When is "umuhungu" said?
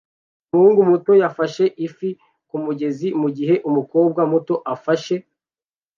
0.45-0.81